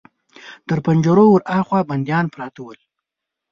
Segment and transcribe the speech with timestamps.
[0.67, 2.79] تر پنجرو ور هاخوا بنديان پراته ول.